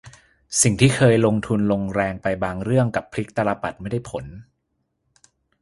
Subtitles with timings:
[0.61, 4.25] สิ่งที่เคยลงทุนลงแรงไปบางเรื่องกลับพลิกตาลปัตรไม่ได้ผล